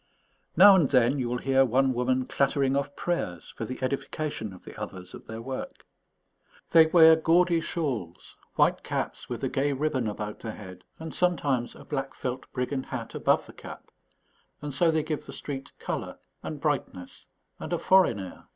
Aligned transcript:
Now 0.57 0.73
and 0.75 0.89
then 0.89 1.19
you 1.19 1.29
will 1.29 1.37
hear 1.37 1.63
one 1.63 1.93
woman 1.93 2.25
clattering 2.25 2.75
off 2.75 2.95
prayers 2.95 3.53
for 3.55 3.65
the 3.65 3.83
edification 3.83 4.51
of 4.51 4.65
the 4.65 4.75
others 4.75 5.13
at 5.13 5.27
their 5.27 5.43
work. 5.43 5.85
They 6.71 6.87
wear 6.87 7.15
gaudy 7.15 7.61
shawls, 7.61 8.35
white 8.55 8.81
caps 8.81 9.29
with 9.29 9.43
a 9.43 9.47
gay 9.47 9.73
ribbon 9.73 10.07
about 10.07 10.39
the 10.39 10.53
head, 10.53 10.85
and 10.97 11.13
sometimes 11.13 11.75
a 11.75 11.85
black 11.85 12.15
felt 12.15 12.51
brigand 12.51 12.87
hat 12.87 13.13
above 13.13 13.45
the 13.45 13.53
cap; 13.53 13.91
and 14.59 14.73
so 14.73 14.89
they 14.89 15.03
give 15.03 15.27
the 15.27 15.33
street 15.33 15.71
colour 15.77 16.17
and 16.41 16.59
brightness 16.59 17.27
and 17.59 17.71
a 17.71 17.77
foreign 17.77 18.19
air. 18.19 18.45